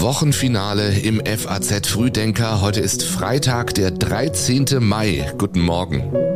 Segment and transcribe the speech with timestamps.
[0.00, 2.60] Wochenfinale im FAZ Frühdenker.
[2.60, 4.66] Heute ist Freitag, der 13.
[4.80, 5.32] Mai.
[5.38, 6.35] Guten Morgen.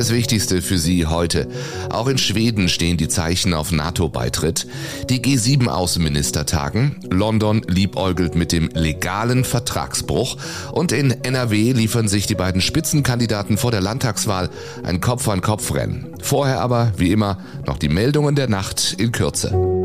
[0.00, 1.46] Das Wichtigste für Sie heute.
[1.90, 4.66] Auch in Schweden stehen die Zeichen auf NATO-Beitritt.
[5.10, 6.96] Die G7-Außenminister tagen.
[7.10, 10.38] London liebäugelt mit dem legalen Vertragsbruch.
[10.72, 14.48] Und in NRW liefern sich die beiden Spitzenkandidaten vor der Landtagswahl
[14.84, 16.14] ein Kopf-an-Kopf-Rennen.
[16.22, 17.36] Vorher aber, wie immer,
[17.66, 19.79] noch die Meldungen der Nacht in Kürze.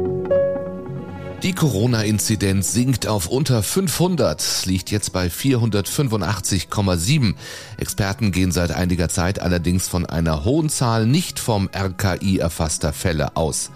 [1.45, 7.35] Die Corona-Inzidenz sinkt auf unter 500, liegt jetzt bei 485,7.
[7.77, 13.37] Experten gehen seit einiger Zeit allerdings von einer hohen Zahl nicht vom RKI erfasster Fälle
[13.37, 13.69] aus.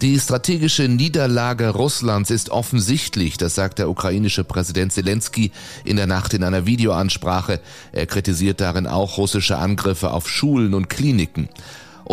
[0.00, 5.52] Die strategische Niederlage Russlands ist offensichtlich, das sagt der ukrainische Präsident Zelensky
[5.84, 7.60] in der Nacht in einer Videoansprache.
[7.92, 11.50] Er kritisiert darin auch russische Angriffe auf Schulen und Kliniken.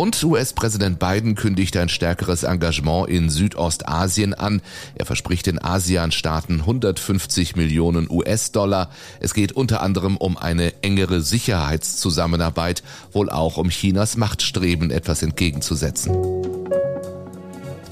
[0.00, 4.62] Und US-Präsident Biden kündigt ein stärkeres Engagement in Südostasien an.
[4.94, 8.88] Er verspricht den ASEAN-Staaten 150 Millionen US-Dollar.
[9.20, 16.16] Es geht unter anderem um eine engere Sicherheitszusammenarbeit, wohl auch um Chinas Machtstreben etwas entgegenzusetzen.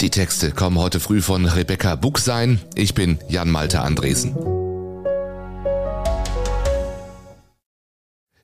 [0.00, 2.58] Die Texte kommen heute früh von Rebecca Buchsein.
[2.74, 4.57] Ich bin Jan Malte Andresen.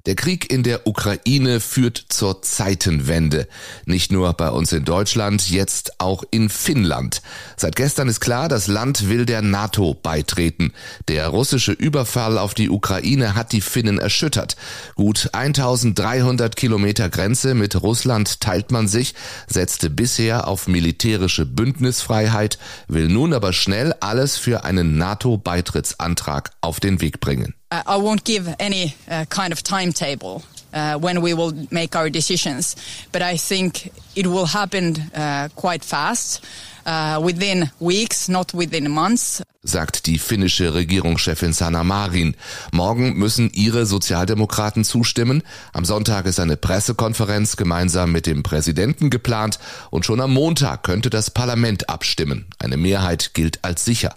[0.06, 3.48] Der Krieg in der Ukraine führt zur Zeitenwende.
[3.86, 7.22] Nicht nur bei uns in Deutschland, jetzt auch in Finnland.
[7.56, 10.74] Seit gestern ist klar, das Land will der NATO beitreten.
[11.08, 14.56] Der russische Überfall auf die Ukraine hat die Finnen erschüttert.
[14.94, 19.14] Gut 1300 Kilometer Grenze mit Russland teilt man sich,
[19.46, 22.58] setzte bisher auf militärische Bündnisfreiheit,
[22.88, 27.54] will nun aber schnell alles für einen NATO-Beitrittsantrag auf den Weg bringen.
[27.74, 32.08] Uh, I won't give any uh, kind of timetable uh, when we will make our
[32.08, 32.76] decisions,
[33.10, 36.44] but I think it will happen uh, quite fast.
[36.86, 39.42] Uh, within weeks, not within months.
[39.62, 42.36] Sagt die finnische Regierungschefin Sanna Marin.
[42.72, 45.42] Morgen müssen ihre Sozialdemokraten zustimmen.
[45.72, 49.58] Am Sonntag ist eine Pressekonferenz gemeinsam mit dem Präsidenten geplant
[49.90, 52.44] und schon am Montag könnte das Parlament abstimmen.
[52.58, 54.14] Eine Mehrheit gilt als sicher.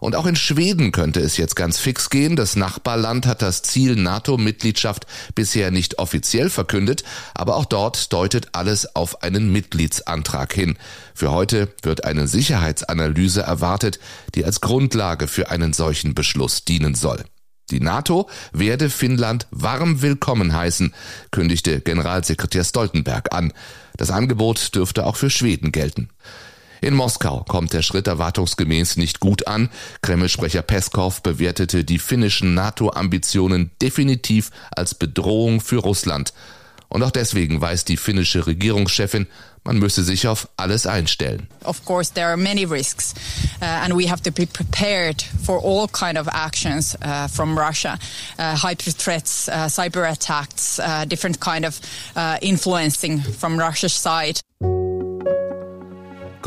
[0.00, 2.34] Und auch in Schweden könnte es jetzt ganz fix gehen.
[2.34, 8.96] Das Nachbarland hat das Ziel NATO-Mitgliedschaft bisher nicht offiziell verkündet, aber auch dort deutet alles
[8.96, 10.78] auf einen Mitgliedsantrag hin.
[11.14, 14.00] Für heute wird eine Sicherheitsanalyse erwartet,
[14.34, 17.24] die als Grundlage für einen solchen Beschluss dienen soll.
[17.70, 20.92] Die NATO werde Finnland warm willkommen heißen,
[21.30, 23.52] kündigte Generalsekretär Stoltenberg an.
[23.96, 26.08] Das Angebot dürfte auch für Schweden gelten.
[26.80, 29.68] In Moskau kommt der Schritt erwartungsgemäß nicht gut an.
[30.02, 36.32] Kreml-Sprecher Peskov bewertete die finnischen NATO-Ambitionen definitiv als Bedrohung für Russland.
[36.88, 39.28] Und auch deswegen weiß die finnische Regierungschefin,
[39.62, 41.46] man müsse sich auf alles einstellen.
[41.64, 43.14] Of course there are many risks
[43.60, 47.98] uh, and we have to be prepared for all kind of actions uh, from Russia.
[48.38, 51.78] Uh, hybrid threats, uh, cyber attacks, uh, different kind of
[52.16, 54.40] uh, influencing from Russia's side.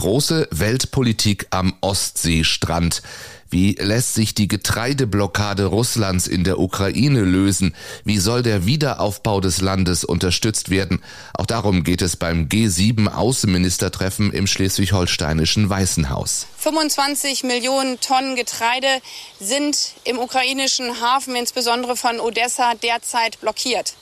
[0.04, 3.02] Große Weltpolitik am Ostseestrand.
[3.50, 7.74] Wie lässt sich die Getreideblockade Russlands in der Ukraine lösen?
[8.04, 11.02] Wie soll der Wiederaufbau des Landes unterstützt werden?
[11.34, 16.48] Auch darum geht es beim G7 Außenministertreffen im schleswig-holsteinischen Weißen Haus.
[16.58, 19.00] 25 Millionen Tonnen Getreide
[19.40, 23.94] sind im ukrainischen Hafen, insbesondere von Odessa, derzeit blockiert.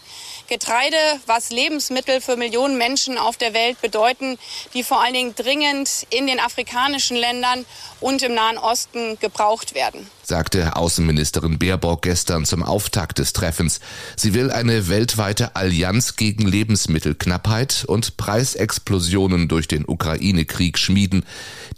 [0.51, 0.97] Getreide,
[1.27, 4.37] was Lebensmittel für Millionen Menschen auf der Welt bedeuten,
[4.73, 7.65] die vor allen Dingen dringend in den afrikanischen Ländern
[8.01, 13.81] und im Nahen Osten gebraucht werden sagte Außenministerin Baerbock gestern zum Auftakt des Treffens.
[14.15, 21.25] Sie will eine weltweite Allianz gegen Lebensmittelknappheit und Preisexplosionen durch den Ukraine-Krieg schmieden.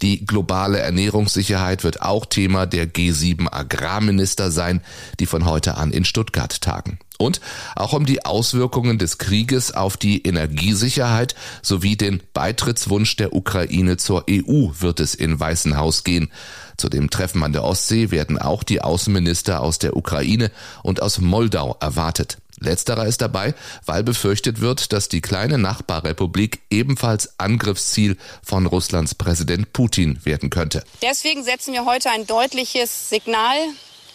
[0.02, 4.84] Die globale Ernährungssicherheit wird auch Thema der G7 Agrarminister sein,
[5.18, 7.00] die von heute an in Stuttgart tagen.
[7.18, 7.40] Und
[7.74, 8.63] auch um die Auswirkungen
[8.98, 15.38] des Krieges auf die Energiesicherheit sowie den Beitrittswunsch der Ukraine zur EU wird es in
[15.38, 16.30] Weißen Haus gehen.
[16.76, 20.50] Zu dem Treffen an der Ostsee werden auch die Außenminister aus der Ukraine
[20.82, 22.38] und aus Moldau erwartet.
[22.60, 29.72] Letzterer ist dabei, weil befürchtet wird, dass die kleine Nachbarrepublik ebenfalls Angriffsziel von Russlands Präsident
[29.72, 30.84] Putin werden könnte.
[31.02, 33.56] Deswegen setzen wir heute ein deutliches Signal.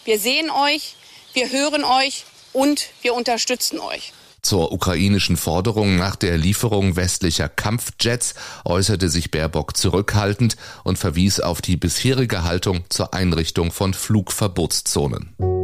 [0.05, 0.95] Wir sehen euch,
[1.33, 4.13] wir hören euch und wir unterstützen euch.
[4.41, 11.61] Zur ukrainischen Forderung nach der Lieferung westlicher Kampfjets äußerte sich Baerbock zurückhaltend und verwies auf
[11.61, 15.58] die bisherige Haltung zur Einrichtung von Flugverbotszonen.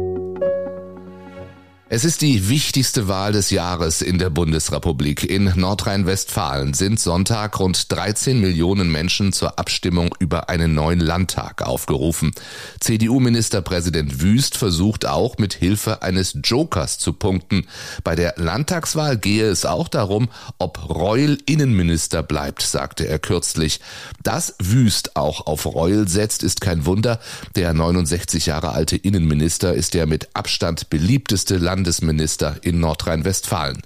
[1.88, 5.22] Es ist die wichtigste Wahl des Jahres in der Bundesrepublik.
[5.22, 12.32] In Nordrhein-Westfalen sind Sonntag rund 13 Millionen Menschen zur Abstimmung über einen neuen Landtag aufgerufen.
[12.80, 17.68] CDU-Ministerpräsident Wüst versucht auch mit Hilfe eines Jokers zu punkten.
[18.02, 20.28] Bei der Landtagswahl gehe es auch darum,
[20.58, 23.78] ob Reul Innenminister bleibt, sagte er kürzlich.
[24.24, 27.20] Dass Wüst auch auf Reul setzt, ist kein Wunder.
[27.54, 33.82] Der 69 Jahre alte Innenminister ist der mit Abstand beliebteste Land Landesminister in Nordrhein-Westfalen.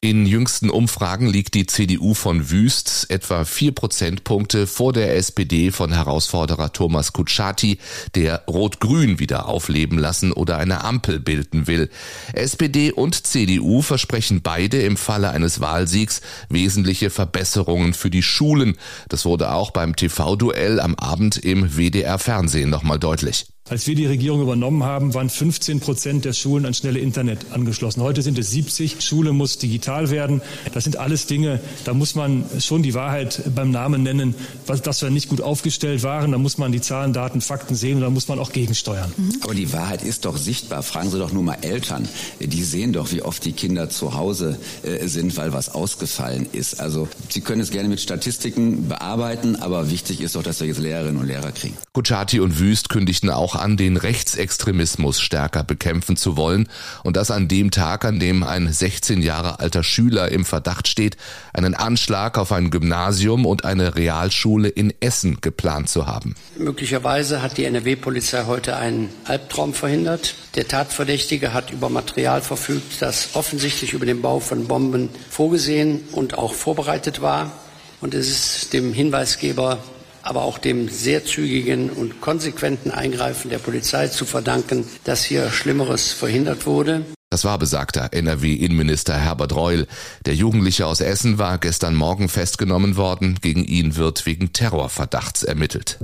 [0.00, 5.92] In jüngsten Umfragen liegt die CDU von Wüst etwa vier Prozentpunkte vor der SPD von
[5.92, 7.78] Herausforderer Thomas Kutschaty,
[8.14, 11.90] der Rot-Grün wieder aufleben lassen oder eine Ampel bilden will.
[12.32, 18.76] SPD und CDU versprechen beide im Falle eines Wahlsiegs wesentliche Verbesserungen für die Schulen.
[19.08, 23.46] Das wurde auch beim TV-Duell am Abend im WDR Fernsehen nochmal deutlich.
[23.68, 28.00] Als wir die Regierung übernommen haben, waren 15 Prozent der Schulen an schnelle Internet angeschlossen.
[28.00, 29.00] Heute sind es 70.
[29.00, 30.40] Schule muss digital werden.
[30.72, 34.36] Das sind alles Dinge, da muss man schon die Wahrheit beim Namen nennen,
[34.84, 36.30] dass wir nicht gut aufgestellt waren.
[36.30, 39.12] Da muss man die Zahlen, Daten, Fakten sehen und da muss man auch gegensteuern.
[39.16, 39.40] Mhm.
[39.42, 40.84] Aber die Wahrheit ist doch sichtbar.
[40.84, 42.08] Fragen Sie doch nur mal Eltern.
[42.38, 46.78] Die sehen doch, wie oft die Kinder zu Hause äh, sind, weil was ausgefallen ist.
[46.78, 50.78] Also Sie können es gerne mit Statistiken bearbeiten, aber wichtig ist doch, dass wir jetzt
[50.78, 51.76] Lehrerinnen und Lehrer kriegen.
[51.94, 56.68] Kuchati und Wüst kündigten auch an, den Rechtsextremismus stärker bekämpfen zu wollen
[57.02, 61.16] und das an dem Tag, an dem ein 16 Jahre alter Schüler im Verdacht steht,
[61.52, 66.34] einen Anschlag auf ein Gymnasium und eine Realschule in Essen geplant zu haben.
[66.58, 70.34] Möglicherweise hat die NRW-Polizei heute einen Albtraum verhindert.
[70.54, 76.38] Der Tatverdächtige hat über Material verfügt, das offensichtlich über den Bau von Bomben vorgesehen und
[76.38, 77.52] auch vorbereitet war.
[78.00, 79.78] Und es ist dem Hinweisgeber
[80.26, 86.12] aber auch dem sehr zügigen und konsequenten Eingreifen der Polizei zu verdanken, dass hier Schlimmeres
[86.12, 87.06] verhindert wurde.
[87.30, 89.86] Das war besagter NRW-Innenminister Herbert Reul.
[90.26, 93.38] Der Jugendliche aus Essen war gestern Morgen festgenommen worden.
[93.40, 95.98] Gegen ihn wird wegen Terrorverdachts ermittelt.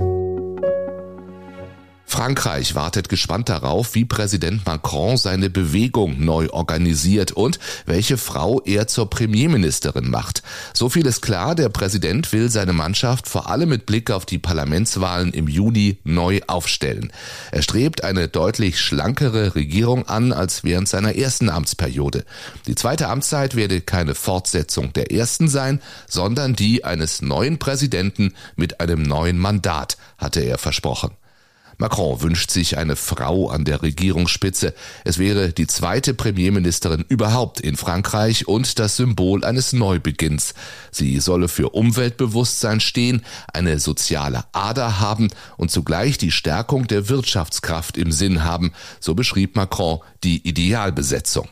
[2.13, 7.57] Frankreich wartet gespannt darauf, wie Präsident Macron seine Bewegung neu organisiert und
[7.87, 10.43] welche Frau er zur Premierministerin macht.
[10.75, 14.37] So viel ist klar, der Präsident will seine Mannschaft vor allem mit Blick auf die
[14.37, 17.11] Parlamentswahlen im Juni neu aufstellen.
[17.51, 22.25] Er strebt eine deutlich schlankere Regierung an als während seiner ersten Amtsperiode.
[22.67, 28.81] Die zweite Amtszeit werde keine Fortsetzung der ersten sein, sondern die eines neuen Präsidenten mit
[28.81, 31.09] einem neuen Mandat, hatte er versprochen.
[31.77, 34.73] Macron wünscht sich eine Frau an der Regierungsspitze.
[35.03, 40.53] Es wäre die zweite Premierministerin überhaupt in Frankreich und das Symbol eines Neubeginns.
[40.91, 43.23] Sie solle für Umweltbewusstsein stehen,
[43.53, 49.55] eine soziale Ader haben und zugleich die Stärkung der Wirtschaftskraft im Sinn haben, so beschrieb
[49.55, 51.49] Macron die Idealbesetzung.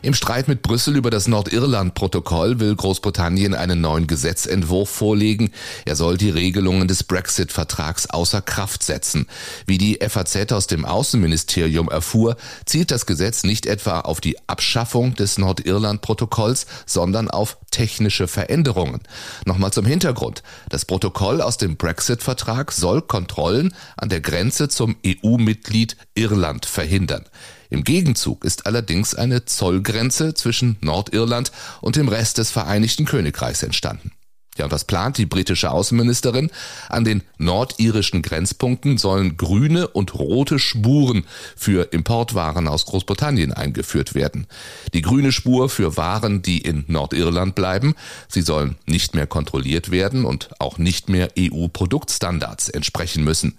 [0.00, 5.50] Im Streit mit Brüssel über das Nordirland-Protokoll will Großbritannien einen neuen Gesetzentwurf vorlegen.
[5.86, 9.26] Er soll die Regelungen des Brexit-Vertrags außer Kraft setzen.
[9.66, 15.16] Wie die FAZ aus dem Außenministerium erfuhr, zielt das Gesetz nicht etwa auf die Abschaffung
[15.16, 19.00] des Nordirland-Protokolls, sondern auf technische Veränderungen.
[19.46, 20.44] Nochmal zum Hintergrund.
[20.68, 27.24] Das Protokoll aus dem Brexit-Vertrag soll Kontrollen an der Grenze zum EU-Mitglied Irland verhindern.
[27.70, 34.12] Im Gegenzug ist allerdings eine Zollgrenze zwischen Nordirland und dem Rest des Vereinigten Königreichs entstanden.
[34.58, 36.50] Ja, und was plant die britische Außenministerin?
[36.88, 41.24] An den nordirischen Grenzpunkten sollen grüne und rote Spuren
[41.56, 44.48] für Importwaren aus Großbritannien eingeführt werden.
[44.94, 47.94] Die grüne Spur für Waren, die in Nordirland bleiben.
[48.26, 53.58] Sie sollen nicht mehr kontrolliert werden und auch nicht mehr EU-Produktstandards entsprechen müssen.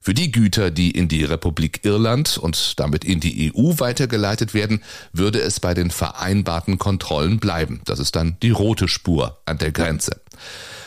[0.00, 4.82] Für die Güter, die in die Republik Irland und damit in die EU weitergeleitet werden,
[5.12, 7.80] würde es bei den vereinbarten Kontrollen bleiben.
[7.84, 10.20] Das ist dann die rote Spur an der Grenze.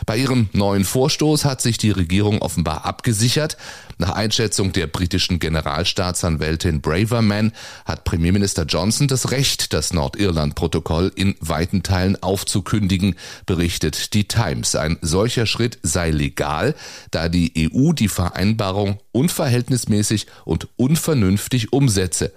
[0.05, 3.57] Bei ihrem neuen Vorstoß hat sich die Regierung offenbar abgesichert.
[3.97, 7.51] Nach Einschätzung der britischen Generalstaatsanwältin Braverman
[7.85, 13.15] hat Premierminister Johnson das Recht, das Nordirland-Protokoll in weiten Teilen aufzukündigen,
[13.45, 14.75] berichtet die Times.
[14.75, 16.75] Ein solcher Schritt sei legal,
[17.11, 22.31] da die EU die Vereinbarung unverhältnismäßig und unvernünftig umsetze.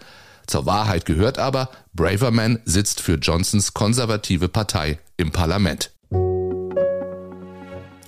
[0.49, 5.92] Zur Wahrheit gehört aber, Braverman sitzt für Johnsons konservative Partei im Parlament.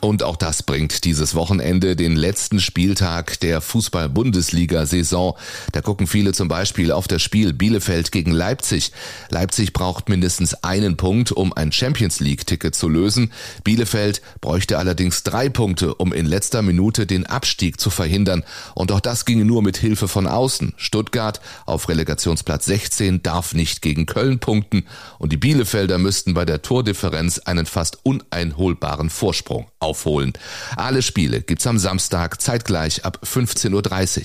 [0.05, 5.35] Und auch das bringt dieses Wochenende den letzten Spieltag der Fußball-Bundesliga-Saison.
[5.73, 8.93] Da gucken viele zum Beispiel auf das Spiel Bielefeld gegen Leipzig.
[9.31, 13.33] Leipzig braucht mindestens einen Punkt, um ein Champions League-Ticket zu lösen.
[13.65, 18.45] Bielefeld bräuchte allerdings drei Punkte, um in letzter Minute den Abstieg zu verhindern.
[18.75, 20.75] Und auch das ginge nur mit Hilfe von außen.
[20.77, 24.85] Stuttgart auf Relegationsplatz 16 darf nicht gegen Köln punkten
[25.19, 30.33] und die Bielefelder müssten bei der Tordifferenz einen fast uneinholbaren Vorsprung auf aufholen.
[30.77, 34.25] Alle Spiele gibt's am Samstag zeitgleich ab 15.30 Uhr.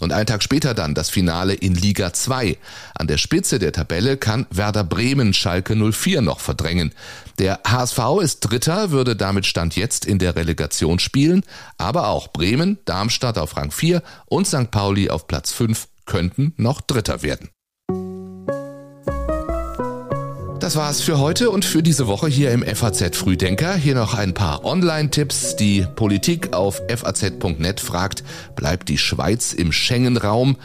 [0.00, 2.58] Und einen Tag später dann das Finale in Liga 2.
[2.94, 6.92] An der Spitze der Tabelle kann Werder Bremen Schalke 04 noch verdrängen.
[7.38, 11.42] Der HSV ist Dritter, würde damit Stand jetzt in der Relegation spielen,
[11.78, 14.70] aber auch Bremen, Darmstadt auf Rang 4 und St.
[14.70, 17.55] Pauli auf Platz 5 könnten noch Dritter werden.
[20.66, 23.76] Das war's für heute und für diese Woche hier im FAZ Frühdenker.
[23.76, 25.54] Hier noch ein paar Online-Tipps.
[25.54, 28.24] Die Politik auf faz.net fragt,
[28.56, 30.56] bleibt die Schweiz im Schengen-Raum?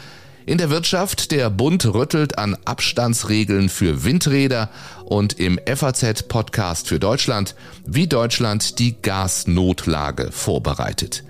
[0.44, 4.70] In der Wirtschaft, der Bund rüttelt an Abstandsregeln für Windräder
[5.04, 7.54] und im FAZ-Podcast für Deutschland,
[7.86, 11.22] wie Deutschland die Gasnotlage vorbereitet.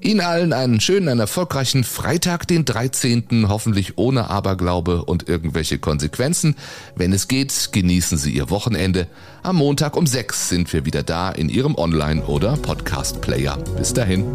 [0.00, 3.46] Ihnen allen einen schönen, einen erfolgreichen Freitag, den 13.
[3.48, 6.56] Hoffentlich ohne Aberglaube und irgendwelche Konsequenzen.
[6.94, 9.06] Wenn es geht, genießen Sie Ihr Wochenende.
[9.42, 13.56] Am Montag um 6 sind wir wieder da in Ihrem Online- oder Podcast-Player.
[13.78, 14.26] Bis dahin.